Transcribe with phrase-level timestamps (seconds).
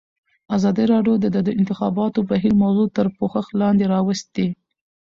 [0.55, 4.47] ازادي راډیو د د انتخاباتو بهیر موضوع تر پوښښ لاندې راوستې.